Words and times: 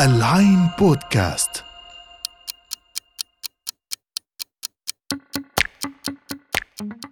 العين 0.00 0.68
بودكاست. 0.78 1.64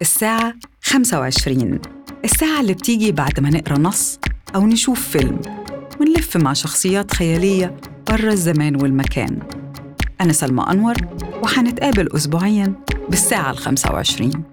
الساعة 0.00 0.54
25 0.82 1.80
الساعة 2.24 2.60
اللي 2.60 2.74
بتيجي 2.74 3.12
بعد 3.12 3.40
ما 3.40 3.50
نقرأ 3.50 3.78
نص 3.78 4.18
أو 4.54 4.66
نشوف 4.66 5.08
فيلم. 5.08 5.40
ونلف 6.00 6.36
مع 6.36 6.52
شخصيات 6.52 7.14
خيالية 7.14 7.76
برا 8.10 8.32
الزمان 8.32 8.82
والمكان. 8.82 9.38
أنا 10.20 10.32
سلمى 10.32 10.64
أنور 10.70 10.94
وحنتقابل 11.42 12.08
أسبوعياً 12.16 12.74
بالساعة 13.08 13.50
ال 13.50 13.58
25 13.58 14.44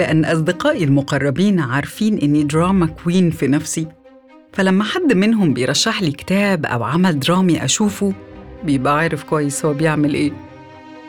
لأن 0.00 0.24
أصدقائي 0.24 0.84
المقربين 0.84 1.60
عارفين 1.60 2.18
إني 2.18 2.42
drama 2.42 2.86
queen 2.86 3.30
في 3.30 3.46
نفسي. 3.46 3.86
فلما 4.52 4.84
حد 4.84 5.12
منهم 5.12 5.54
بيرشح 5.54 6.02
لي 6.02 6.10
كتاب 6.12 6.66
أو 6.66 6.82
عمل 6.82 7.20
درامي 7.20 7.64
أشوفه 7.64 8.12
بيبقى 8.64 8.98
عارف 8.98 9.24
كويس 9.24 9.64
هو 9.64 9.72
بيعمل 9.74 10.14
إيه. 10.14 10.32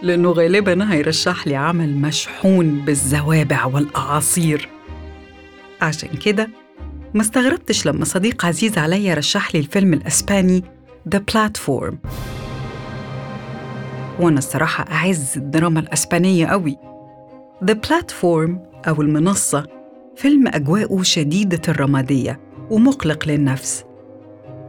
لأنه 0.02 0.32
غالباً 0.32 0.94
هيرشح 0.94 1.48
لي 1.48 1.56
عمل 1.56 1.98
مشحون 1.98 2.86
بالزوابع 2.86 3.66
والأعاصير. 3.66 4.70
عشان 5.82 6.10
كده 6.10 6.50
ما 7.14 7.22
استغربتش 7.22 7.86
لما 7.86 8.06
صديق 8.06 8.46
عزيز 8.46 8.78
عليا 8.78 9.14
رشح 9.14 9.56
لي 9.56 9.60
الفيلم 9.60 9.94
الأسباني 9.94 10.64
The 11.16 11.20
Platform. 11.34 11.94
وأنا 14.20 14.38
الصراحة 14.38 14.86
أعز 14.92 15.34
الدراما 15.38 15.80
الأسبانية 15.80 16.46
قوي 16.46 16.78
The 17.66 17.76
Platform 17.88 18.71
أو 18.88 19.02
المنصة 19.02 19.68
فيلم 20.16 20.48
أجواءه 20.48 21.02
شديدة 21.04 21.62
الرمادية 21.68 22.40
ومقلق 22.70 23.28
للنفس. 23.28 23.84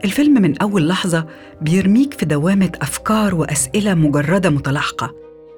الفيلم 0.05 0.43
من 0.43 0.59
أول 0.59 0.89
لحظة 0.89 1.27
بيرميك 1.61 2.15
في 2.15 2.27
دوامة 2.27 2.73
أفكار 2.83 3.35
وأسئلة 3.35 3.95
مجردة 3.95 4.51
متلاحقة 4.51 5.15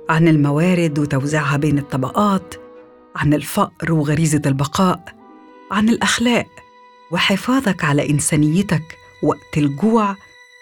عن 0.09 0.29
الموارد 0.29 0.99
وتوزيعها 0.99 1.57
بين 1.57 1.79
الطبقات 1.79 2.55
عن 3.17 3.35
الفقر 3.35 3.93
وغريزة 3.93 4.43
البقاء 4.47 5.05
عن 5.71 5.89
الأخلاق 5.89 6.47
وحفاظك 7.13 7.85
على 7.85 8.11
إنسانيتك 8.11 8.99
وقت 9.23 9.59
الجوع 9.59 10.17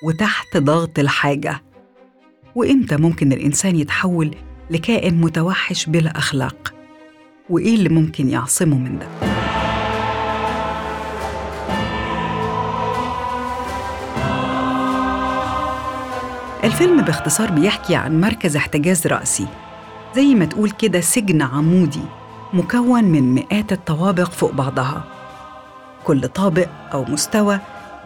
وتحت 0.05 0.57
ضغط 0.57 0.99
الحاجة. 0.99 1.63
وإمتى 2.55 2.97
ممكن 2.97 3.33
الإنسان 3.33 3.77
يتحول 3.77 4.35
لكائن 4.71 5.21
متوحش 5.21 5.87
بلا 5.87 6.19
أخلاق؟ 6.19 6.82
وإيه 7.51 7.75
اللي 7.75 7.89
ممكن 7.89 8.29
يعصمه 8.29 8.79
من 8.79 8.99
ده؟ 8.99 9.07
الفيلم 16.65 17.03
باختصار 17.03 17.51
بيحكي 17.51 17.95
عن 17.97 18.21
مركز 18.21 18.57
احتجاز 18.57 19.07
رأسي. 19.07 19.47
زي 20.17 20.35
ما 20.35 20.45
تقول 20.45 20.71
كده 20.71 21.01
سجن 21.01 21.43
عمودي 21.43 22.03
مكون 22.53 23.05
من 23.05 23.35
مئات 23.35 23.73
الطوابق 23.73 24.31
فوق 24.31 24.53
بعضها. 24.53 25.05
كل 26.05 26.29
طابق 26.29 26.69
أو 26.93 27.05
مستوى 27.05 27.59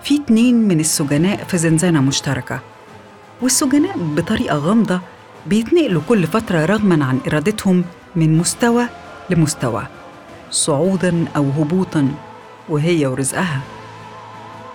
فيه 0.02 0.20
اتنين 0.20 0.68
من 0.68 0.80
السجناء 0.80 1.44
في 1.44 1.58
زنزانة 1.58 2.00
مشتركة. 2.00 2.60
والسجناء 3.42 3.98
بطريقة 3.98 4.56
غامضة 4.56 5.00
بيتنقلوا 5.46 6.02
كل 6.08 6.26
فترة 6.26 6.64
رغما 6.64 7.04
عن 7.04 7.18
إرادتهم 7.28 7.84
من 8.16 8.38
مستوى 8.38 8.84
لمستوى 9.30 9.86
صعودا 10.50 11.24
أو 11.36 11.50
هبوطا 11.50 12.14
وهي 12.68 13.06
ورزقها. 13.06 13.60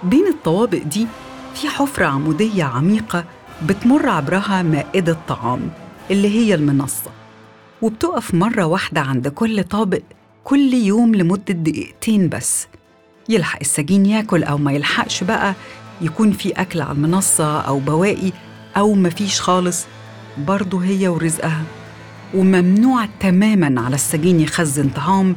بين 0.03 0.27
الطوابق 0.27 0.77
دي 0.83 1.07
في 1.55 1.67
حفرة 1.69 2.05
عمودية 2.05 2.63
عميقة 2.63 3.25
بتمر 3.65 4.09
عبرها 4.09 4.61
مائدة 4.61 5.17
طعام 5.27 5.69
اللي 6.11 6.29
هي 6.29 6.55
المنصة 6.55 7.11
وبتقف 7.81 8.33
مرة 8.33 8.63
واحدة 8.65 9.01
عند 9.01 9.27
كل 9.27 9.63
طابق 9.63 10.01
كل 10.43 10.73
يوم 10.73 11.15
لمدة 11.15 11.53
دقيقتين 11.53 12.29
بس. 12.29 12.67
يلحق 13.29 13.59
السجين 13.61 14.05
ياكل 14.05 14.43
أو 14.43 14.57
ما 14.57 14.71
يلحقش 14.71 15.23
بقى 15.23 15.53
يكون 16.01 16.31
في 16.31 16.49
أكل 16.51 16.81
على 16.81 16.91
المنصة 16.91 17.61
أو 17.61 17.79
بواقي 17.79 18.31
أو 18.77 18.93
مفيش 18.93 19.41
خالص 19.41 19.85
برضه 20.37 20.83
هي 20.83 21.07
ورزقها. 21.07 21.63
وممنوع 22.33 23.07
تماما 23.19 23.81
على 23.81 23.95
السجين 23.95 24.39
يخزن 24.39 24.89
طعام 24.89 25.35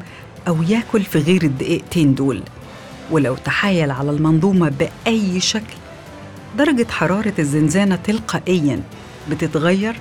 أو 0.49 0.63
ياكل 0.63 1.03
في 1.03 1.19
غير 1.19 1.43
الدقيقتين 1.43 2.15
دول. 2.15 2.43
ولو 3.11 3.35
تحايل 3.35 3.91
على 3.91 4.11
المنظومة 4.11 4.73
بأي 4.79 5.41
شكل 5.41 5.75
درجة 6.59 6.87
حرارة 6.91 7.33
الزنزانة 7.39 7.97
تلقائياً 7.97 8.81
بتتغير 9.31 9.97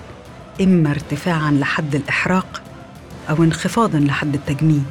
إما 0.62 0.92
ارتفاعاً 0.92 1.52
لحد 1.52 1.96
الإحراق 1.96 2.62
أو 3.30 3.44
انخفاضاً 3.44 4.00
لحد 4.00 4.34
التجميد 4.34 4.84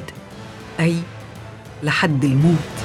أي 0.79 0.95
لحد 1.83 2.23
الموت. 2.23 2.82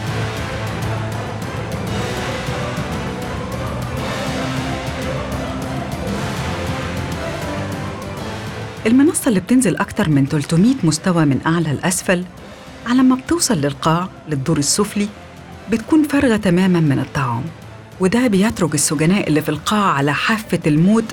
المنصة 8.88 9.28
اللي 9.28 9.40
بتنزل 9.40 9.76
أكتر 9.76 10.08
من 10.08 10.26
300 10.26 10.74
مستوى 10.84 11.24
من 11.24 11.40
أعلى 11.46 11.72
لأسفل 11.72 12.24
على 12.86 13.02
ما 13.02 13.14
بتوصل 13.16 13.54
للقاع 13.54 14.08
للدور 14.28 14.58
السفلي 14.58 15.08
بتكون 15.70 16.02
فارغة 16.02 16.36
تماماً 16.36 16.80
من 16.80 16.98
الطعام 16.98 17.42
وده 18.00 18.26
بيترك 18.26 18.74
السجناء 18.74 19.28
اللي 19.28 19.42
في 19.42 19.48
القاع 19.48 19.92
على 19.92 20.14
حافة 20.14 20.60
الموت 20.66 21.04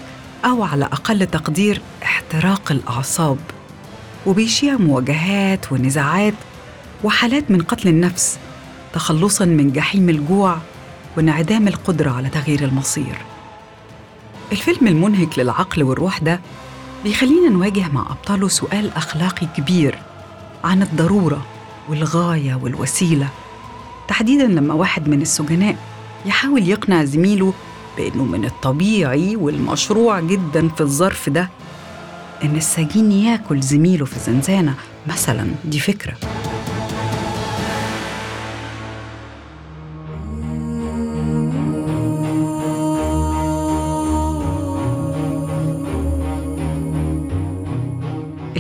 أو 0.46 0.63
على 0.63 0.86
أقل 0.86 1.25
تقدير 1.25 1.81
احتراق 2.03 2.72
الأعصاب. 2.72 3.38
وبيشيع 4.25 4.78
مواجهات 4.78 5.72
ونزاعات 5.72 6.34
وحالات 7.03 7.52
من 7.52 7.62
قتل 7.62 7.88
النفس 7.90 8.38
تخلصاً 8.94 9.46
من 9.46 9.72
جحيم 9.72 10.09
الجوع 10.09 10.57
وانعدام 11.18 11.68
القدرة 11.68 12.12
على 12.12 12.30
تغيير 12.30 12.63
المصير. 12.63 13.18
الفيلم 14.52 14.88
المنهك 14.88 15.40
للعقل 15.40 15.84
والروح 15.84 16.18
ده 16.19 16.40
بيخلينا 17.05 17.49
نواجه 17.49 17.88
مع 17.88 18.01
أبطاله 18.01 18.47
سؤال 18.47 18.91
أخلاقي 18.95 19.47
كبير 19.57 19.99
عن 20.63 20.81
الضرورة 20.81 21.45
والغاية 21.89 22.55
والوسيلة. 22.55 23.29
تحديداً 24.07 24.43
لما 24.43 24.73
واحد 24.73 25.09
من 25.09 25.21
السجناء 25.21 25.75
يحاول 26.25 26.69
يقنع 26.69 27.03
زميله 27.03 27.53
بأنه 27.97 28.23
من 28.23 28.45
الطبيعي 28.45 29.35
والمشروع 29.35 30.19
جدا 30.19 30.67
في 30.67 30.81
الظرف 30.81 31.29
ده 31.29 31.49
إن 32.44 32.55
السجين 32.55 33.11
ياكل 33.11 33.61
زميله 33.61 34.05
في 34.05 34.15
الزنزانة 34.17 34.75
مثلا 35.07 35.47
دي 35.65 35.79
فكرة. 35.79 36.13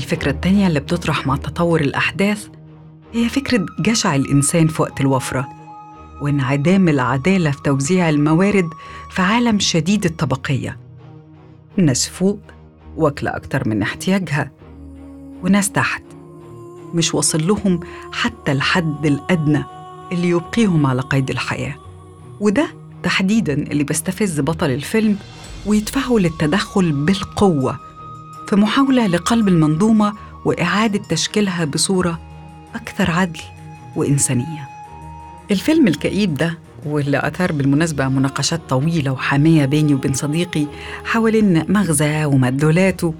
الفكرة 0.05 0.31
التانية 0.31 0.67
اللي 0.67 0.79
بتطرح 0.79 1.27
مع 1.27 1.35
تطور 1.35 1.81
الأحداث 1.81 2.47
هي 3.13 3.29
فكرة 3.29 3.65
جشع 3.79 4.15
الإنسان 4.15 4.67
في 4.67 4.81
وقت 4.81 5.01
الوفرة 5.01 5.47
وانعدام 6.21 6.89
العدالة 6.89 7.51
في 7.51 7.61
توزيع 7.61 8.09
الموارد 8.09 8.69
في 9.11 9.21
عالم 9.21 9.59
شديد 9.59 10.05
الطبقية. 10.05 10.77
ناس 11.77 12.09
فوق 12.09 12.39
واكلة 12.97 13.35
أكتر 13.35 13.67
من 13.69 13.81
احتياجها 13.81 14.51
وناس 15.43 15.71
تحت 15.71 16.03
مش 16.93 17.15
واصل 17.15 17.47
لهم 17.47 17.79
حتى 18.11 18.51
الحد 18.51 19.05
الأدنى 19.05 19.63
اللي 20.11 20.29
يبقيهم 20.29 20.85
على 20.85 21.01
قيد 21.01 21.29
الحياة. 21.29 21.75
وده 22.39 22.67
تحديداً 23.03 23.53
اللي 23.53 23.83
بيستفز 23.83 24.39
بطل 24.39 24.69
الفيلم 24.69 25.17
ويدفعه 25.65 26.17
للتدخل 26.17 26.91
بالقوة. 26.91 27.84
في 28.47 28.55
محاولة 28.55 29.07
لقلب 29.07 29.47
المنظومة 29.47 30.13
وإعادة 30.45 31.01
تشكيلها 31.09 31.65
بصورة 31.65 32.19
أكثر 32.75 33.11
عدل 33.11 33.39
وإنسانية. 33.95 34.69
الفيلم 35.51 35.87
الكئيب 35.87 36.33
ده 36.33 36.57
واللي 36.85 37.27
أثار 37.27 37.51
بالمناسبة 37.51 38.07
مناقشات 38.07 38.61
طويلة 38.69 39.11
وحامية 39.11 39.65
بيني 39.65 39.93
وبين 39.93 40.13
صديقي 40.13 40.65
حوالين 41.05 41.71
مغزى 41.71 42.25
ومدلولاته 42.25 43.13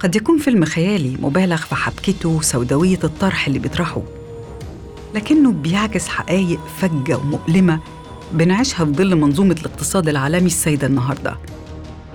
قد 0.00 0.16
يكون 0.16 0.38
فيلم 0.38 0.64
خيالي 0.64 1.16
مبالغ 1.22 1.56
في 1.56 1.74
حبكته 1.74 2.28
وسوداوية 2.28 2.98
الطرح 3.04 3.46
اللي 3.46 3.58
بيطرحه. 3.58 4.02
لكنه 5.14 5.52
بيعكس 5.52 6.08
حقائق 6.08 6.60
فجة 6.78 7.16
ومؤلمة 7.18 7.80
بنعيشها 8.32 8.84
في 8.84 8.92
ظل 8.92 9.16
منظومة 9.16 9.56
الاقتصاد 9.60 10.08
العالمي 10.08 10.46
السيدة 10.46 10.86
النهاردة. 10.86 11.36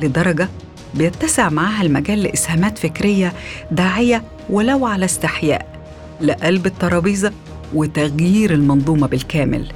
لدرجة 0.02 0.50
بيتسع 0.94 1.50
معاها 1.50 1.82
المجال 1.82 2.24
لإسهامات 2.24 2.78
فكرية 2.78 3.34
داعية 3.72 4.24
ولو 4.50 4.86
على 4.86 5.06
استحياء 5.06 5.82
لقلب 6.22 6.66
الترابيزة 6.66 7.32
وتغيير 7.74 8.54
المنظومة 8.54 9.08
بالكامل. 9.08 9.72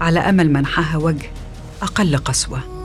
على 0.00 0.20
أمل 0.20 0.52
منحها 0.52 0.96
وجه 0.96 1.30
أقل 1.82 2.16
قسوة. 2.16 2.78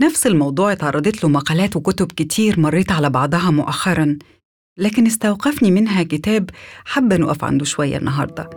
نفس 0.00 0.26
الموضوع 0.26 0.72
اتعرضت 0.72 1.24
له 1.24 1.28
مقالات 1.28 1.76
وكتب 1.76 2.12
كتير 2.12 2.60
مريت 2.60 2.92
على 2.92 3.10
بعضها 3.10 3.50
مؤخرا 3.50 4.18
لكن 4.78 5.06
استوقفني 5.06 5.70
منها 5.70 6.02
كتاب 6.02 6.50
حابة 6.84 7.16
نقف 7.16 7.44
عنده 7.44 7.64
شوية 7.64 7.96
النهاردة. 7.96 8.50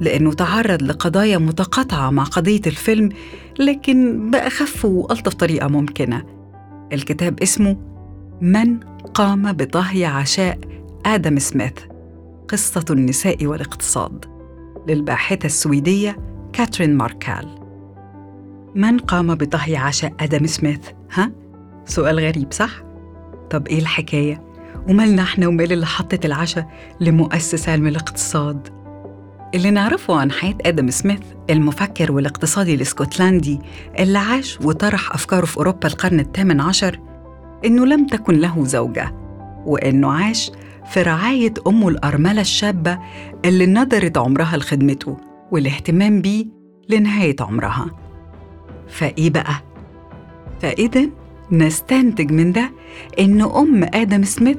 لأنه 0.00 0.32
تعرض 0.32 0.82
لقضايا 0.82 1.38
متقاطعة 1.38 2.10
مع 2.10 2.24
قضية 2.24 2.60
الفيلم 2.66 3.08
لكن 3.58 4.30
بأخف 4.30 4.84
وألطف 4.84 5.34
طريقة 5.34 5.68
ممكنة 5.68 6.24
الكتاب 6.92 7.42
اسمه 7.42 7.76
من 8.40 8.80
قام 9.14 9.52
بطهي 9.52 10.04
عشاء 10.04 10.58
آدم 11.06 11.38
سميث 11.38 11.72
قصة 12.48 12.84
النساء 12.90 13.46
والاقتصاد 13.46 14.24
للباحثة 14.88 15.46
السويدية 15.46 16.16
كاترين 16.52 16.96
ماركال 16.96 17.58
من 18.74 18.98
قام 18.98 19.34
بطهي 19.34 19.76
عشاء 19.76 20.12
آدم 20.20 20.46
سميث؟ 20.46 20.80
ها؟ 21.12 21.32
سؤال 21.84 22.20
غريب 22.20 22.52
صح؟ 22.52 22.70
طب 23.50 23.68
إيه 23.68 23.78
الحكاية؟ 23.78 24.42
ومالنا 24.88 25.22
إحنا 25.22 25.46
ومال 25.46 25.72
اللي 25.72 25.86
حطت 25.86 26.24
العشاء 26.24 26.70
لمؤسس 27.00 27.68
علم 27.68 27.86
الاقتصاد؟ 27.86 28.75
اللي 29.56 29.70
نعرفه 29.70 30.16
عن 30.20 30.30
حياة 30.32 30.54
آدم 30.66 30.90
سميث 30.90 31.20
المفكر 31.50 32.12
والاقتصادي 32.12 32.74
الإسكتلندي 32.74 33.60
اللي 33.98 34.18
عاش 34.18 34.58
وطرح 34.64 35.14
أفكاره 35.14 35.44
في 35.46 35.56
أوروبا 35.56 35.88
القرن 35.88 36.20
الثامن 36.20 36.60
عشر 36.60 37.00
إنه 37.64 37.86
لم 37.86 38.06
تكن 38.06 38.34
له 38.34 38.64
زوجة 38.64 39.14
وإنه 39.66 40.12
عاش 40.12 40.50
في 40.90 41.02
رعاية 41.02 41.54
أمه 41.66 41.88
الأرملة 41.88 42.40
الشابة 42.40 42.98
اللي 43.44 43.66
نذرت 43.66 44.18
عمرها 44.18 44.56
لخدمته 44.56 45.16
والاهتمام 45.50 46.20
بيه 46.22 46.46
لنهاية 46.88 47.36
عمرها 47.40 47.86
فإيه 48.88 49.30
بقى؟ 49.30 49.54
فإذا 50.60 51.06
نستنتج 51.52 52.32
من 52.32 52.52
ده 52.52 52.70
إن 53.18 53.40
أم 53.42 53.84
آدم 53.94 54.22
سميث 54.24 54.58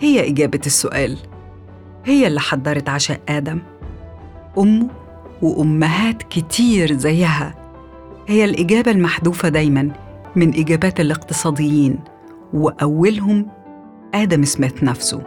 هي 0.00 0.28
إجابة 0.28 0.60
السؤال 0.66 1.18
هي 2.04 2.26
اللي 2.26 2.40
حضرت 2.40 2.88
عشاء 2.88 3.20
آدم 3.28 3.58
أمه 4.58 4.88
وأمهات 5.42 6.22
كتير 6.22 6.92
زيها. 6.92 7.54
هي 8.26 8.44
الإجابة 8.44 8.90
المحذوفة 8.90 9.48
دايماً 9.48 9.90
من 10.36 10.48
إجابات 10.48 11.00
الاقتصاديين 11.00 11.98
وأولهم 12.52 13.46
آدم 14.14 14.44
سميث 14.44 14.82
نفسه. 14.82 15.22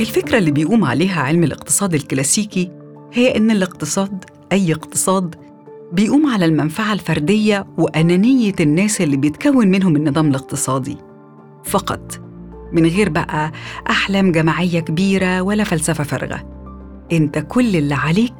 الفكرة 0.00 0.38
اللي 0.38 0.50
بيقوم 0.50 0.84
عليها 0.84 1.20
علم 1.22 1.44
الاقتصاد 1.44 1.94
الكلاسيكي 1.94 2.70
هي 3.12 3.36
إن 3.36 3.50
الاقتصاد 3.50 4.24
أي 4.52 4.72
اقتصاد 4.72 5.34
بيقوم 5.94 6.26
على 6.26 6.44
المنفعة 6.44 6.92
الفردية 6.92 7.66
وأنانية 7.78 8.54
الناس 8.60 9.00
اللي 9.00 9.16
بيتكون 9.16 9.68
منهم 9.68 9.96
النظام 9.96 10.28
الاقتصادي. 10.28 10.96
فقط. 11.64 12.20
من 12.72 12.86
غير 12.86 13.08
بقى 13.08 13.52
أحلام 13.90 14.32
جماعية 14.32 14.80
كبيرة 14.80 15.40
ولا 15.42 15.64
فلسفة 15.64 16.04
فارغة. 16.04 16.44
أنت 17.12 17.38
كل 17.38 17.76
اللي 17.76 17.94
عليك 17.94 18.34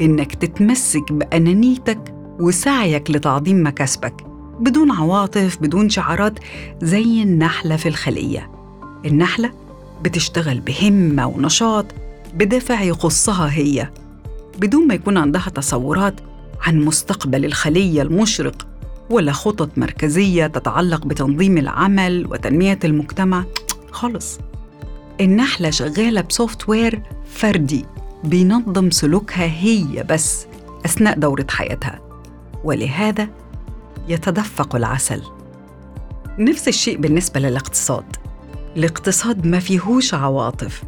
إنك 0.00 0.34
تتمسك 0.34 1.12
بأنانيتك 1.12 2.14
وسعيك 2.40 3.10
لتعظيم 3.10 3.66
مكاسبك 3.66 4.14
بدون 4.60 4.90
عواطف 4.90 5.58
بدون 5.60 5.88
شعارات 5.88 6.38
زي 6.82 7.22
النحلة 7.22 7.76
في 7.76 7.88
الخلية. 7.88 8.50
النحلة 9.04 9.50
بتشتغل 10.02 10.60
بهمة 10.60 11.26
ونشاط 11.26 11.86
بدافع 12.34 12.82
يخصها 12.82 13.50
هي. 13.52 13.90
بدون 14.58 14.86
ما 14.86 14.94
يكون 14.94 15.16
عندها 15.16 15.48
تصورات 15.54 16.14
عن 16.62 16.80
مستقبل 16.80 17.44
الخلية 17.44 18.02
المشرق 18.02 18.66
ولا 19.10 19.32
خطط 19.32 19.78
مركزية 19.78 20.46
تتعلق 20.46 21.06
بتنظيم 21.06 21.58
العمل 21.58 22.26
وتنمية 22.30 22.78
المجتمع؟ 22.84 23.44
خالص. 23.90 24.38
النحلة 25.20 25.70
شغالة 25.70 26.20
بسوفت 26.20 26.68
وير 26.68 27.02
فردي 27.32 27.84
بينظم 28.24 28.90
سلوكها 28.90 29.44
هي 29.44 30.04
بس 30.10 30.46
أثناء 30.84 31.18
دورة 31.18 31.46
حياتها 31.50 32.00
ولهذا 32.64 33.28
يتدفق 34.08 34.76
العسل. 34.76 35.22
نفس 36.38 36.68
الشيء 36.68 36.96
بالنسبة 36.96 37.40
للاقتصاد. 37.40 38.16
الاقتصاد 38.76 39.46
ما 39.46 39.58
فيهوش 39.58 40.14
عواطف. 40.14 40.82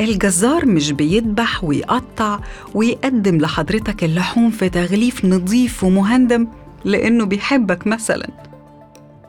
الجزار 0.00 0.66
مش 0.66 0.92
بيذبح 0.92 1.64
ويقطع 1.64 2.38
ويقدم 2.74 3.38
لحضرتك 3.38 4.04
اللحوم 4.04 4.50
في 4.50 4.68
تغليف 4.68 5.24
نظيف 5.24 5.84
ومهندم 5.84 6.46
لأنه 6.84 7.24
بيحبك 7.24 7.86
مثلا. 7.86 8.28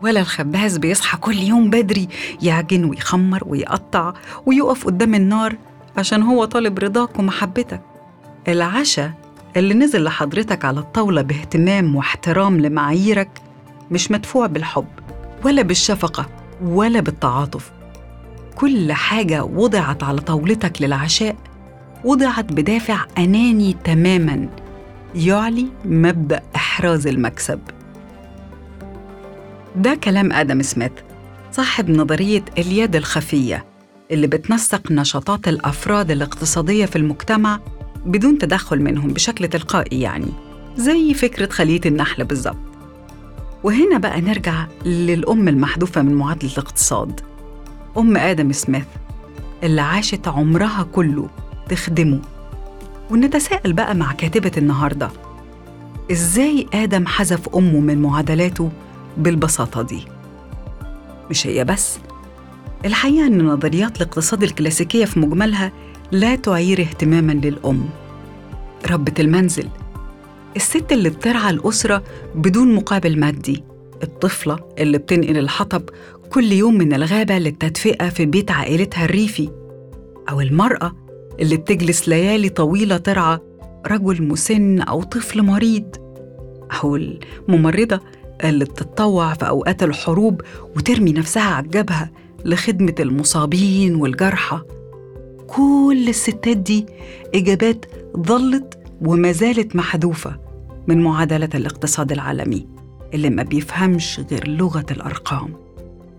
ولا 0.01 0.19
الخباز 0.19 0.77
بيصحى 0.77 1.17
كل 1.17 1.37
يوم 1.37 1.69
بدري 1.69 2.07
يعجن 2.41 2.85
ويخمر 2.85 3.43
ويقطع 3.45 4.13
ويقف 4.45 4.85
قدام 4.85 5.15
النار 5.15 5.55
عشان 5.97 6.21
هو 6.23 6.45
طالب 6.45 6.79
رضاك 6.79 7.19
ومحبتك. 7.19 7.81
العشاء 8.47 9.11
اللي 9.57 9.73
نزل 9.73 10.03
لحضرتك 10.03 10.65
على 10.65 10.79
الطاولة 10.79 11.21
باهتمام 11.21 11.95
واحترام 11.95 12.59
لمعاييرك 12.61 13.29
مش 13.91 14.11
مدفوع 14.11 14.47
بالحب 14.47 14.87
ولا 15.45 15.61
بالشفقة 15.61 16.25
ولا 16.65 16.99
بالتعاطف. 16.99 17.71
كل 18.55 18.91
حاجة 18.93 19.43
وضعت 19.43 20.03
على 20.03 20.21
طاولتك 20.21 20.81
للعشاء 20.81 21.35
وضعت 22.03 22.53
بدافع 22.53 23.05
أناني 23.17 23.75
تماماً 23.83 24.49
يعلي 25.15 25.67
مبدأ 25.85 26.41
إحراز 26.55 27.07
المكسب. 27.07 27.59
ده 29.75 29.95
كلام 29.95 30.31
آدم 30.33 30.61
سميث 30.61 30.91
صاحب 31.51 31.89
نظرية 31.89 32.45
اليد 32.57 32.95
الخفية 32.95 33.65
اللي 34.11 34.27
بتنسق 34.27 34.91
نشاطات 34.91 35.47
الأفراد 35.47 36.11
الاقتصادية 36.11 36.85
في 36.85 36.95
المجتمع 36.95 37.59
بدون 38.05 38.37
تدخل 38.37 38.81
منهم 38.81 39.13
بشكل 39.13 39.47
تلقائي 39.47 40.01
يعني 40.01 40.27
زي 40.77 41.13
فكرة 41.13 41.49
خلية 41.49 41.81
النحل 41.85 42.23
بالظبط. 42.23 42.57
وهنا 43.63 43.97
بقى 43.97 44.21
نرجع 44.21 44.65
للأم 44.85 45.47
المحذوفة 45.47 46.01
من 46.01 46.13
معادلة 46.13 46.51
الاقتصاد. 46.51 47.21
أم 47.97 48.17
آدم 48.17 48.51
سميث 48.51 48.85
اللي 49.63 49.81
عاشت 49.81 50.27
عمرها 50.27 50.87
كله 50.93 51.29
تخدمه. 51.69 52.19
ونتساءل 53.11 53.73
بقى 53.73 53.95
مع 53.95 54.11
كاتبة 54.11 54.51
النهاردة 54.57 55.09
إزاي 56.11 56.67
آدم 56.73 57.07
حذف 57.07 57.55
أمه 57.55 57.79
من 57.79 58.01
معادلاته 58.01 58.71
بالبساطة 59.17 59.81
دي؟ 59.81 60.05
مش 61.29 61.47
هي 61.47 61.63
بس 61.65 61.97
الحقيقة 62.85 63.27
أن 63.27 63.45
نظريات 63.45 63.97
الاقتصاد 64.01 64.43
الكلاسيكية 64.43 65.05
في 65.05 65.19
مجملها 65.19 65.71
لا 66.11 66.35
تعير 66.35 66.81
اهتماما 66.81 67.31
للأم. 67.31 67.89
ربة 68.91 69.13
المنزل 69.19 69.69
الست 70.55 70.91
اللي 70.91 71.09
بترعى 71.09 71.49
الأسرة 71.49 72.03
بدون 72.35 72.75
مقابل 72.75 73.19
مادي. 73.19 73.63
الطفلة 74.03 74.59
اللي 74.79 74.97
بتنقل 74.97 75.37
الحطب 75.37 75.81
كل 76.29 76.51
يوم 76.51 76.77
من 76.77 76.93
الغابة 76.93 77.37
للتدفئة 77.37 78.09
في 78.09 78.25
بيت 78.25 78.51
عائلتها 78.51 79.05
الريفي 79.05 79.49
أو 80.29 80.41
المرأة 80.41 80.91
اللي 81.39 81.57
بتجلس 81.57 82.09
ليالي 82.09 82.49
طويلة 82.49 82.97
ترعى 82.97 83.39
رجل 83.87 84.23
مسن 84.23 84.81
أو 84.81 85.03
طفل 85.03 85.41
مريض. 85.41 85.95
أو 86.83 86.95
الممرضة 86.95 87.99
اللي 88.43 88.65
بتتطوع 88.65 89.33
في 89.33 89.47
أوقات 89.47 89.83
الحروب 89.83 90.41
وترمي 90.75 91.11
نفسها 91.13 91.43
على 91.43 91.65
الجبهة 91.65 92.09
لخدمة 92.45 92.95
المصابين 92.99 93.95
والجرحى. 93.95 94.61
كل 95.47 96.05
الستات 96.09 96.57
دي 96.57 96.85
إجابات 97.35 97.85
ظلت 98.17 98.79
وما 99.01 99.31
زالت 99.31 99.75
محذوفة 99.75 100.39
من 100.87 101.03
معادلة 101.03 101.49
الاقتصاد 101.55 102.11
العالمي. 102.11 102.72
اللي 103.13 103.29
ما 103.29 103.43
بيفهمش 103.43 104.21
غير 104.31 104.47
لغة 104.47 104.85
الأرقام. 104.91 105.53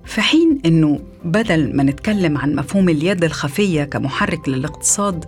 في 0.04 0.20
حين 0.20 0.60
إنه 0.66 1.00
بدل 1.24 1.76
ما 1.76 1.82
نتكلم 1.82 2.38
عن 2.38 2.54
مفهوم 2.54 2.88
اليد 2.88 3.24
الخفية 3.24 3.84
كمحرك 3.84 4.48
للاقتصاد 4.48 5.24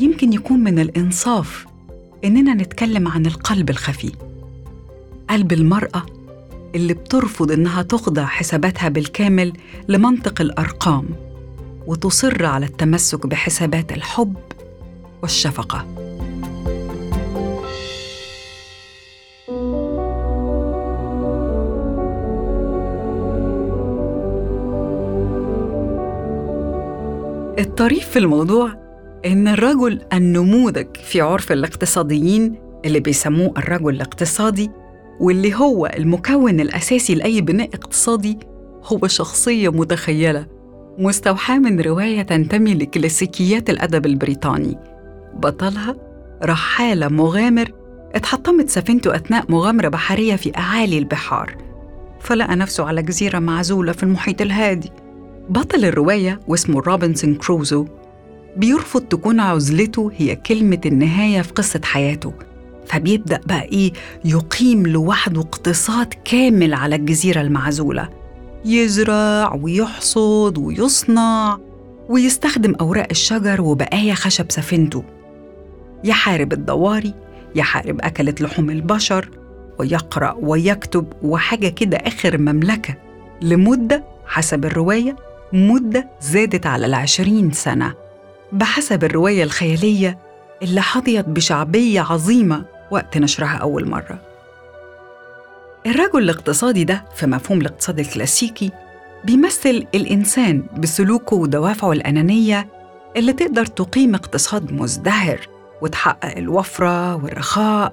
يمكن 0.00 0.32
يكون 0.32 0.60
من 0.60 0.78
الإنصاف 0.78 1.66
إننا 2.24 2.54
نتكلم 2.54 3.08
عن 3.08 3.26
القلب 3.26 3.70
الخفي. 3.70 4.12
قلب 5.30 5.52
المرأة 5.52 6.02
اللي 6.74 6.94
بترفض 6.94 7.52
إنها 7.52 7.82
تخضع 7.82 8.24
حساباتها 8.24 8.88
بالكامل 8.88 9.52
لمنطق 9.88 10.40
الأرقام 10.40 11.08
وتصر 11.86 12.46
على 12.46 12.66
التمسك 12.66 13.26
بحسابات 13.26 13.92
الحب 13.92 14.34
والشفقة. 15.22 16.03
الطريف 27.58 28.08
في 28.08 28.18
الموضوع 28.18 28.72
إن 29.26 29.48
الرجل 29.48 30.00
النموذج 30.12 30.86
في 31.04 31.20
عرف 31.20 31.52
الاقتصاديين 31.52 32.54
اللي 32.84 33.00
بيسموه 33.00 33.54
الرجل 33.58 33.94
الاقتصادي 33.94 34.70
واللي 35.20 35.54
هو 35.54 35.86
المكون 35.86 36.60
الأساسي 36.60 37.14
لأي 37.14 37.40
بناء 37.40 37.68
اقتصادي 37.74 38.38
هو 38.84 39.06
شخصية 39.06 39.68
متخيلة 39.72 40.46
مستوحاة 40.98 41.58
من 41.58 41.80
رواية 41.80 42.22
تنتمي 42.22 42.74
لكلاسيكيات 42.74 43.70
الأدب 43.70 44.06
البريطاني. 44.06 44.78
بطلها 45.34 45.96
رحالة 46.44 47.08
مغامر 47.08 47.72
اتحطمت 48.14 48.68
سفينته 48.68 49.16
أثناء 49.16 49.44
مغامرة 49.48 49.88
بحرية 49.88 50.36
في 50.36 50.56
أعالي 50.56 50.98
البحار. 50.98 51.56
فلقى 52.20 52.56
نفسه 52.56 52.84
على 52.84 53.02
جزيرة 53.02 53.38
معزولة 53.38 53.92
في 53.92 54.02
المحيط 54.02 54.40
الهادي. 54.40 54.90
بطل 55.48 55.84
الرواية 55.84 56.40
واسمه 56.48 56.80
روبنسون 56.80 57.34
كروزو 57.34 57.86
بيرفض 58.56 59.00
تكون 59.00 59.40
عزلته 59.40 60.10
هي 60.16 60.36
كلمة 60.36 60.80
النهاية 60.86 61.42
في 61.42 61.52
قصة 61.52 61.80
حياته 61.84 62.32
فبيبدأ 62.86 63.40
بقى 63.46 63.62
إيه 63.62 63.92
يقيم 64.24 64.86
لوحده 64.86 65.40
اقتصاد 65.40 66.14
كامل 66.24 66.74
على 66.74 66.96
الجزيرة 66.96 67.40
المعزولة 67.40 68.08
يزرع 68.64 69.54
ويحصد 69.62 70.58
ويصنع 70.58 71.58
ويستخدم 72.08 72.74
أوراق 72.80 73.06
الشجر 73.10 73.60
وبقايا 73.62 74.14
خشب 74.14 74.46
سفينته. 74.52 75.04
يحارب 76.04 76.52
الضواري 76.52 77.14
يحارب 77.54 78.00
أكلة 78.00 78.34
لحوم 78.40 78.70
البشر 78.70 79.30
ويقرأ 79.78 80.36
ويكتب 80.40 81.06
وحاجة 81.22 81.68
كده 81.68 81.96
آخر 81.96 82.38
مملكة. 82.38 82.94
لمدة 83.42 84.04
حسب 84.26 84.64
الرواية 84.64 85.16
مدة 85.54 86.06
زادت 86.20 86.66
على 86.66 86.86
العشرين 86.86 87.52
سنة. 87.52 87.94
بحسب 88.52 89.04
الرواية 89.04 89.42
الخيالية 89.42 90.18
اللي 90.62 90.80
حظيت 90.80 91.28
بشعبية 91.28 92.00
عظيمة 92.00 92.64
وقت 92.90 93.18
نشرها 93.18 93.56
أول 93.56 93.88
مرة. 93.88 94.18
الرجل 95.86 96.22
الاقتصادي 96.22 96.84
ده 96.84 97.04
في 97.16 97.26
مفهوم 97.26 97.60
الاقتصاد 97.60 97.98
الكلاسيكي 97.98 98.70
بيمثل 99.24 99.86
الإنسان 99.94 100.62
بسلوكه 100.78 101.36
ودوافعه 101.36 101.92
الأنانية 101.92 102.68
اللي 103.16 103.32
تقدر 103.32 103.66
تقيم 103.66 104.14
اقتصاد 104.14 104.72
مزدهر 104.72 105.40
وتحقق 105.82 106.36
الوفرة 106.38 107.14
والرخاء. 107.24 107.92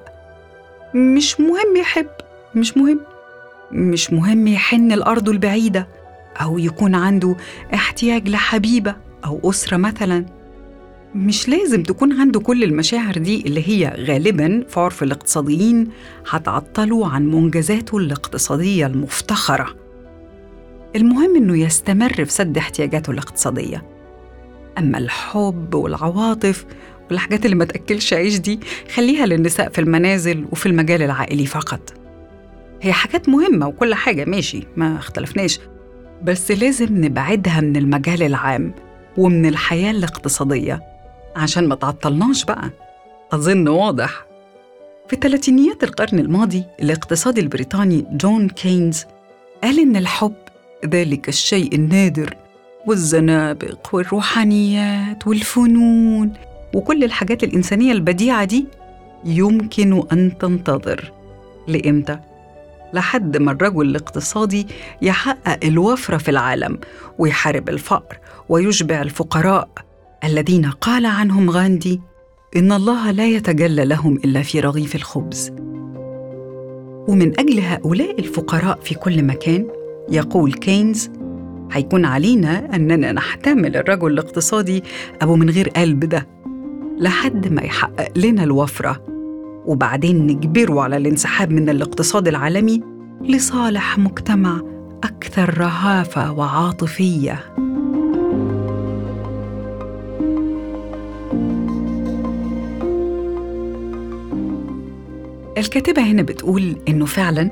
مش 0.95 1.39
مهم 1.39 1.77
يحب 1.77 2.07
مش 2.55 2.77
مهم 2.77 2.99
مش 3.71 4.13
مهم 4.13 4.47
يحن 4.47 4.91
الأرض 4.91 5.29
البعيدة. 5.29 5.87
أو 6.37 6.57
يكون 6.57 6.95
عنده 6.95 7.35
احتياج 7.73 8.29
لحبيبة 8.29 8.95
أو 9.25 9.49
أسرة 9.49 9.77
مثلاً. 9.77 10.25
مش 11.15 11.49
لازم 11.49 11.83
تكون 11.83 12.19
عنده 12.19 12.39
كل 12.39 12.63
المشاعر 12.63 13.17
دي 13.17 13.41
اللي 13.41 13.69
هي 13.69 14.05
غالباً 14.07 14.63
في 14.69 14.79
عرف 14.79 15.03
الاقتصاديين 15.03 15.87
هتعطله 16.29 17.07
عن 17.11 17.25
منجزاته 17.31 17.97
الاقتصادية 17.97 18.85
المفتخرة. 18.85 19.75
المهم 20.95 21.35
إنه 21.35 21.57
يستمر 21.57 22.13
في 22.25 22.31
سد 22.31 22.57
احتياجاته 22.57 23.11
الاقتصادية. 23.11 23.83
أما 24.77 24.97
الحب 24.97 25.73
والعواطف 25.73 26.65
والحاجات 27.09 27.45
اللي 27.45 27.55
ما 27.55 27.65
تأكلش 27.65 28.13
عيش 28.13 28.37
دي 28.39 28.59
خليها 28.95 29.25
للنساء 29.25 29.69
في 29.69 29.81
المنازل 29.81 30.45
وفي 30.51 30.65
المجال 30.65 31.01
العائلي 31.01 31.45
فقط. 31.45 31.93
هي 32.81 32.93
حاجات 32.93 33.29
مهمة 33.29 33.67
وكل 33.67 33.93
حاجة 33.95 34.25
ماشي 34.25 34.63
ما 34.77 34.97
اختلفناش. 34.97 35.59
بس 36.23 36.51
لازم 36.51 37.05
نبعدها 37.05 37.61
من 37.61 37.75
المجال 37.77 38.23
العام 38.23 38.73
ومن 39.17 39.45
الحياة 39.45 39.91
الاقتصادية 39.91 40.83
عشان 41.35 41.67
ما 41.67 41.75
تعطلناش 41.75 42.45
بقى. 42.45 42.69
أظن 43.31 43.67
واضح. 43.67 44.25
في 45.07 45.15
ثلاثينيات 45.21 45.83
القرن 45.83 46.19
الماضي 46.19 46.63
الاقتصادي 46.81 47.41
البريطاني 47.41 48.05
جون 48.11 48.49
كينز 48.49 49.05
قال 49.63 49.79
إن 49.79 49.95
الحب 49.95 50.33
ذلك 50.85 51.29
الشيء 51.29 51.75
النادر 51.75 52.35
والزنابق 52.87 53.95
والروحانيات 53.95 55.27
والفنون 55.27 56.33
وكل 56.75 57.03
الحاجات 57.03 57.43
الإنسانية 57.43 57.91
البديعة 57.91 58.43
دي 58.45 58.65
يمكن 59.25 60.03
أن 60.11 60.37
تنتظر. 60.37 61.11
لإمتى؟ 61.67 62.19
لحد 62.93 63.37
ما 63.37 63.51
الرجل 63.51 63.81
الاقتصادي 63.81 64.67
يحقق 65.01 65.59
الوفرة 65.63 66.17
في 66.17 66.31
العالم 66.31 66.79
ويحارب 67.17 67.69
الفقر 67.69 68.17
ويشبع 68.49 69.01
الفقراء 69.01 69.69
الذين 70.23 70.65
قال 70.65 71.05
عنهم 71.05 71.49
غاندي 71.49 72.01
إن 72.55 72.71
الله 72.71 73.11
لا 73.11 73.27
يتجلى 73.27 73.85
لهم 73.85 74.15
إلا 74.15 74.41
في 74.41 74.59
رغيف 74.59 74.95
الخبز. 74.95 75.51
ومن 77.07 77.39
أجل 77.39 77.59
هؤلاء 77.59 78.19
الفقراء 78.19 78.79
في 78.83 78.95
كل 78.95 79.23
مكان 79.23 79.67
يقول 80.09 80.53
كينز 80.53 81.09
هيكون 81.71 82.05
علينا 82.05 82.75
أننا 82.75 83.11
نحتمل 83.11 83.77
الرجل 83.77 84.11
الاقتصادي 84.11 84.83
أبو 85.21 85.35
من 85.35 85.49
غير 85.49 85.69
قلب 85.69 85.99
ده 85.99 86.27
لحد 86.99 87.47
ما 87.47 87.61
يحقق 87.61 88.17
لنا 88.17 88.43
الوفرة 88.43 89.10
وبعدين 89.65 90.27
نجبره 90.27 90.81
على 90.81 90.97
الانسحاب 90.97 91.51
من 91.51 91.69
الاقتصاد 91.69 92.27
العالمي 92.27 92.81
لصالح 93.21 93.97
مجتمع 93.97 94.61
أكثر 95.03 95.57
رهافة 95.57 96.31
وعاطفية. 96.31 97.39
الكاتبة 105.57 106.01
هنا 106.01 106.21
بتقول 106.21 106.75
إنه 106.87 107.05
فعلاً 107.05 107.51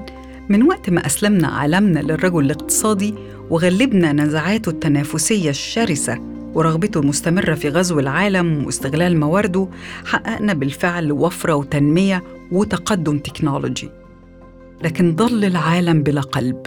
من 0.49 0.63
وقت 0.63 0.89
ما 0.89 1.05
أسلمنا 1.05 1.47
عالمنا 1.47 1.99
للرجل 1.99 2.45
الاقتصادي 2.45 3.13
وغلبنا 3.49 4.13
نزعاته 4.13 4.69
التنافسية 4.69 5.49
الشرسة 5.49 6.38
ورغبته 6.53 6.99
المستمرة 6.99 7.53
في 7.53 7.69
غزو 7.69 7.99
العالم 7.99 8.65
واستغلال 8.65 9.19
موارده 9.19 9.67
حققنا 10.05 10.53
بالفعل 10.53 11.11
وفرة 11.11 11.55
وتنمية 11.55 12.23
وتقدم 12.51 13.19
تكنولوجي. 13.19 13.89
لكن 14.83 15.15
ظل 15.15 15.45
العالم 15.45 16.03
بلا 16.03 16.21
قلب. 16.21 16.65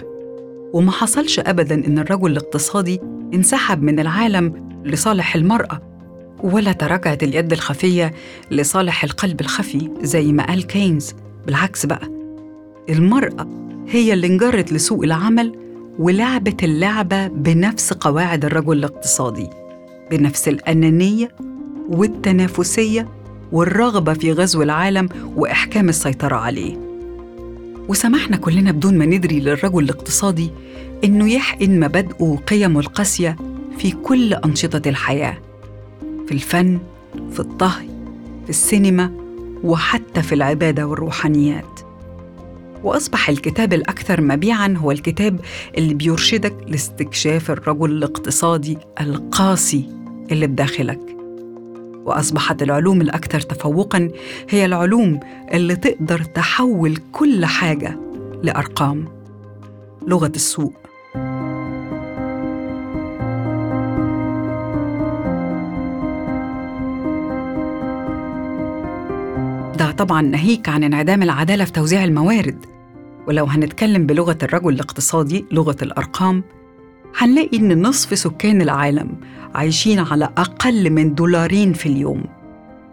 وما 0.73 0.91
حصلش 0.91 1.39
أبداً 1.39 1.75
إن 1.75 1.99
الرجل 1.99 2.31
الاقتصادي 2.31 3.01
انسحب 3.33 3.81
من 3.81 3.99
العالم 3.99 4.69
لصالح 4.85 5.35
المرأة 5.35 5.81
ولا 6.43 6.71
تراجعت 6.71 7.23
اليد 7.23 7.51
الخفية 7.51 8.13
لصالح 8.51 9.03
القلب 9.03 9.41
الخفي 9.41 9.89
زي 10.01 10.31
ما 10.31 10.47
قال 10.47 10.67
كينز. 10.67 11.13
بالعكس 11.45 11.85
بقى 11.85 12.07
المرأة 12.89 13.47
هي 13.87 14.13
اللي 14.13 14.27
انجرت 14.27 14.73
لسوق 14.73 15.03
العمل 15.03 15.55
ولعبت 15.99 16.63
اللعبة 16.63 17.27
بنفس 17.27 17.93
قواعد 17.93 18.45
الرجل 18.45 18.77
الاقتصادي. 18.77 19.49
بنفس 20.11 20.47
الأنانية 20.47 21.31
والتنافسية 21.89 23.07
والرغبة 23.51 24.13
في 24.13 24.31
غزو 24.31 24.61
العالم 24.61 25.09
وإحكام 25.35 25.89
السيطرة 25.89 26.35
عليه. 26.35 26.77
وسمحنا 27.87 28.37
كلنا 28.37 28.71
بدون 28.71 28.97
ما 28.97 29.05
ندري 29.05 29.39
للرجل 29.39 29.83
الاقتصادي 29.83 30.51
إنه 31.03 31.31
يحقن 31.31 31.79
مبادئه 31.79 32.23
وقيمه 32.23 32.79
القاسية 32.79 33.35
في 33.77 33.91
كل 33.91 34.33
أنشطة 34.33 34.89
الحياة 34.89 35.37
في 36.27 36.31
الفن 36.31 36.79
في 37.31 37.39
الطهي 37.39 37.87
في 38.43 38.49
السينما 38.49 39.11
وحتى 39.63 40.21
في 40.21 40.35
العبادة 40.35 40.87
والروحانيات. 40.87 41.79
وأصبح 42.83 43.29
الكتاب 43.29 43.73
الأكثر 43.73 44.21
مبيعاً 44.21 44.75
هو 44.77 44.91
الكتاب 44.91 45.39
اللي 45.77 45.93
بيرشدك 45.93 46.55
لاستكشاف 46.67 47.51
الرجل 47.51 47.91
الاقتصادي 47.91 48.77
القاسي 49.01 49.89
اللي 50.31 50.47
بداخلك. 50.47 50.99
وأصبحت 52.05 52.63
العلوم 52.63 53.01
الأكثر 53.01 53.41
تفوقاً 53.41 54.09
هي 54.49 54.65
العلوم 54.65 55.19
اللي 55.53 55.75
تقدر 55.75 56.23
تحول 56.23 56.97
كل 57.11 57.45
حاجة 57.45 57.99
لأرقام. 58.43 59.07
لغة 60.07 60.31
السوق 60.35 60.82
طبعا 69.93 70.21
ناهيك 70.21 70.69
عن 70.69 70.83
انعدام 70.83 71.23
العدالة 71.23 71.65
في 71.65 71.71
توزيع 71.71 72.03
الموارد. 72.03 72.65
ولو 73.27 73.45
هنتكلم 73.45 74.05
بلغة 74.05 74.37
الرجل 74.43 74.73
الاقتصادي 74.73 75.45
لغة 75.51 75.75
الأرقام 75.81 76.43
هنلاقي 77.17 77.57
إن 77.57 77.81
نصف 77.81 78.17
سكان 78.19 78.61
العالم 78.61 79.09
عايشين 79.55 79.99
على 79.99 80.25
أقل 80.37 80.89
من 80.89 81.15
دولارين 81.15 81.73
في 81.73 81.85
اليوم 81.85 82.23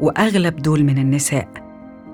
وأغلب 0.00 0.57
دول 0.57 0.85
من 0.85 0.99
النساء 0.99 1.49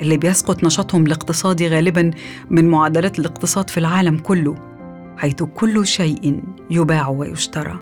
اللي 0.03 0.17
بيسقط 0.17 0.65
نشاطهم 0.65 1.07
الاقتصادي 1.07 1.69
غالبا 1.69 2.11
من 2.51 2.69
معدلات 2.69 3.19
الاقتصاد 3.19 3.71
في 3.71 3.79
العالم 3.79 4.19
كله 4.19 4.55
حيث 5.17 5.43
كل 5.43 5.87
شيء 5.87 6.43
يباع 6.71 7.09
ويشترى. 7.09 7.79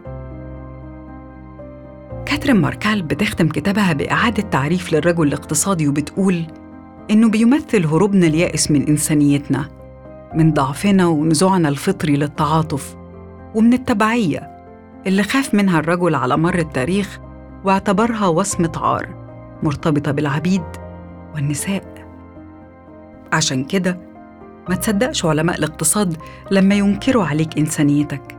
كاترين 2.26 2.56
ماركال 2.56 3.02
بتختم 3.02 3.48
كتابها 3.48 3.92
بإعادة 3.92 4.42
تعريف 4.42 4.92
للرجل 4.92 5.26
الاقتصادي 5.28 5.88
وبتقول 5.88 6.44
إنه 7.10 7.28
بيمثل 7.28 7.86
هروبنا 7.86 8.26
اليائس 8.26 8.70
من 8.70 8.86
إنسانيتنا 8.88 9.68
من 10.34 10.52
ضعفنا 10.52 11.06
ونزوعنا 11.06 11.68
الفطري 11.68 12.16
للتعاطف 12.16 12.96
ومن 13.54 13.72
التبعية 13.72 14.50
اللي 15.06 15.22
خاف 15.22 15.54
منها 15.54 15.78
الرجل 15.78 16.14
على 16.14 16.36
مر 16.36 16.58
التاريخ 16.58 17.20
واعتبرها 17.64 18.26
وصمة 18.26 18.72
عار 18.76 19.24
مرتبطة 19.62 20.12
بالعبيد 20.12 20.62
والنساء. 21.34 21.94
عشان 23.32 23.64
كده 23.64 23.98
ما 24.68 24.74
تصدقش 24.74 25.24
علماء 25.24 25.58
الاقتصاد 25.58 26.16
لما 26.50 26.74
ينكروا 26.74 27.24
عليك 27.24 27.58
إنسانيتك 27.58 28.36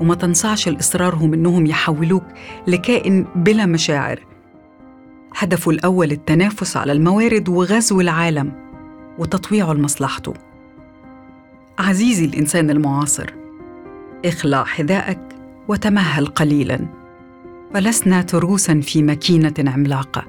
وما 0.00 0.14
تنصعش 0.14 0.68
لإصرارهم 0.68 1.34
إنهم 1.34 1.66
يحولوك 1.66 2.24
لكائن 2.66 3.26
بلا 3.36 3.66
مشاعر 3.66 4.20
هدفه 5.36 5.70
الأول 5.70 6.12
التنافس 6.12 6.76
على 6.76 6.92
الموارد 6.92 7.48
وغزو 7.48 8.00
العالم 8.00 8.52
وتطويعه 9.18 9.72
لمصلحته 9.72 10.34
عزيزي 11.78 12.24
الإنسان 12.24 12.70
المعاصر 12.70 13.30
اخلع 14.24 14.64
حذاءك 14.64 15.20
وتمهل 15.68 16.26
قليلا. 16.26 16.86
فلسنا 17.74 18.22
تروسا 18.22 18.80
في 18.80 19.02
ماكينة 19.02 19.54
عملاقة. 19.58 20.24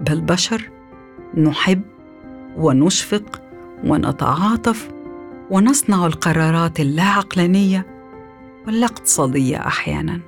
بل 0.00 0.20
بشر 0.20 0.70
نحب 1.34 1.82
ونشفق 2.56 3.42
ونتعاطف 3.84 4.88
ونصنع 5.50 6.06
القرارات 6.06 6.80
اللا 6.80 7.02
عقلانيه 7.02 7.86
واللا 8.66 8.86
اقتصاديه 8.86 9.56
أحيانا. 9.56 10.20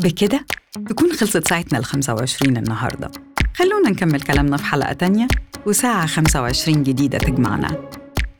بكده 0.00 0.46
تكون 0.88 1.12
خلصت 1.12 1.48
ساعتنا 1.48 1.78
ال 1.78 1.84
25 1.84 2.56
النهارده. 2.56 3.10
خلونا 3.54 3.90
نكمل 3.90 4.20
كلامنا 4.20 4.56
في 4.56 4.64
حلقة 4.64 4.92
تانية 4.92 5.28
وساعة 5.66 6.06
25 6.06 6.82
جديدة 6.82 7.18
تجمعنا. 7.18 7.90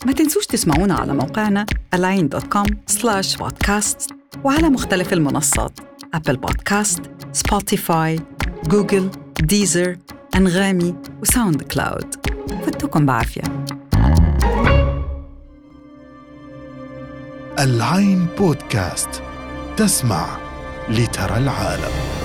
ما 0.06 0.12
تنسوش 0.12 0.46
تسمعونا 0.46 0.94
على 0.94 1.14
موقعنا 1.14 1.66
al-ain.com 1.96 2.66
slash 2.92 3.36
podcast 3.38 4.14
وعلى 4.44 4.68
مختلف 4.68 5.12
المنصات 5.12 5.72
Apple 6.14 6.36
Podcast 6.36 7.00
Spotify 7.32 8.20
Google 8.64 9.10
Deezer 9.40 9.96
أنغامي 10.36 10.94
و 11.22 11.62
SoundCloud 11.62 12.14
فتكم 12.66 13.06
بعافية. 13.06 13.42
العين 17.58 18.26
بودكاست 18.38 19.22
تسمع 19.76 20.49
لترى 20.90 21.36
العالم. 21.36 22.19